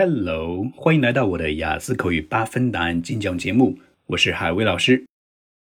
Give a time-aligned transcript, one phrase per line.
[0.00, 5.04] Hello，欢迎来到我的雅思口语八分答案精讲节目，我是海威老师。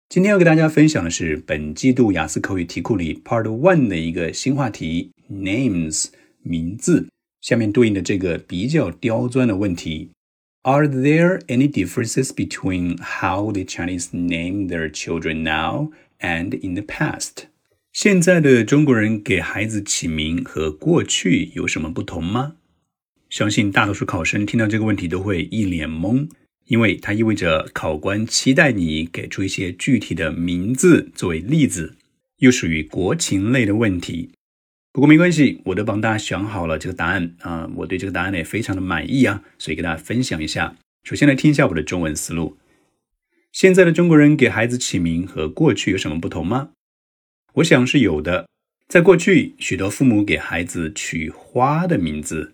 [0.09, 6.07] 今天要给大家分享的是本季度雅思口语题库里 Part One 的一个新话题：Names
[6.41, 7.05] 名字。
[7.41, 10.09] 下面对应的这个比较刁钻的问题
[10.63, 17.43] ：Are there any differences between how the Chinese name their children now and in the past？
[17.91, 22.55] 现在的中国人给孩子起名和过去有什么不同吗？
[23.33, 26.29] 相信大多数考生听到这个问题都会一脸懵，
[26.67, 31.95] 因为它意味着考官期待你给出一些具体的名字作为例子，
[32.37, 34.29] 又属于国情类的问题。
[34.91, 40.75] 不过没关系，我都帮大家想好了这个答案啊，我对这个答案呢也非常的满意啊，所以跟大家分享一下。
[41.03, 42.57] 首先来听一下我的中文思路：
[43.51, 46.69] 现在的中国人给孩子起名和过去有什么不同吗？
[47.53, 48.47] 我想是有的。
[48.87, 52.53] 在过去，许多父母给孩子取花的名字。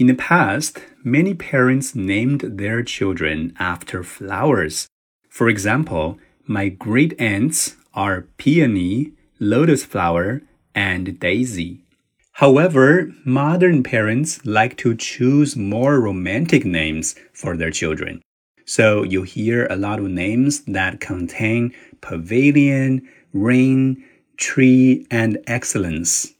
[0.00, 4.88] In the past, many parents named their children after flowers.
[5.28, 10.40] For example, my great aunts are peony, lotus flower,
[10.74, 11.84] and daisy.
[12.32, 18.22] However, modern parents like to choose more romantic names for their children.
[18.64, 24.02] So you hear a lot of names that contain pavilion, rain,
[24.38, 26.32] tree, and excellence.